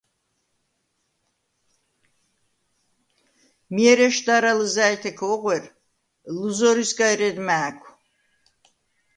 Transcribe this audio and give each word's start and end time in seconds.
მი 3.73 3.83
ერ 3.91 3.99
ეშდარა 4.07 4.51
ლჷზა̈ჲთექა 4.59 5.25
ოღუ̂ერ, 5.33 5.63
ლჷზორისგა 6.39 7.05
ერედ 7.13 7.37
მა̄̈ქუ̂: 7.47 7.89